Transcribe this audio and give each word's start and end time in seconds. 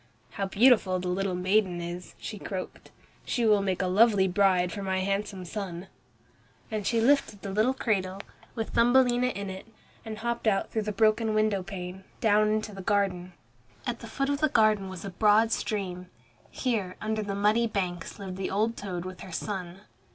"How 0.31 0.47
beautiful 0.47 0.97
the 0.99 1.09
little 1.09 1.35
maiden 1.35 1.79
is," 1.79 2.15
she 2.17 2.39
croaked. 2.39 2.89
"She 3.23 3.45
will 3.45 3.61
make 3.61 3.83
a 3.83 3.87
lovely 3.87 4.27
bride 4.27 4.71
for 4.71 4.81
my 4.81 4.97
handsome 5.01 5.45
son." 5.45 5.89
And 6.71 6.87
she 6.87 6.99
lifted 6.99 7.43
the 7.43 7.51
little 7.51 7.75
cradle, 7.75 8.19
with 8.55 8.71
Thumbelina 8.71 9.27
in 9.27 9.51
it, 9.51 9.67
and 10.03 10.17
hopped 10.17 10.47
out 10.47 10.71
through 10.71 10.81
the 10.81 10.91
broken 10.91 11.35
window 11.35 11.61
pane, 11.61 12.03
down 12.19 12.49
into 12.49 12.73
the 12.73 12.81
garden. 12.81 13.33
At 13.85 13.99
the 13.99 14.07
foot 14.07 14.29
of 14.29 14.39
the 14.39 14.49
garden 14.49 14.89
was 14.89 15.05
a 15.05 15.11
broad 15.11 15.51
stream. 15.51 16.09
Here, 16.49 16.95
under 16.99 17.21
the 17.21 17.35
muddy 17.35 17.67
banks 17.67 18.17
lived 18.17 18.37
the 18.37 18.49
old 18.49 18.75
toad 18.75 19.05
with 19.05 19.19
her 19.21 19.31
son. 19.31 19.81